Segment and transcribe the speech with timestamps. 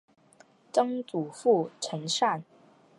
[0.71, 2.43] 曾祖父陈善。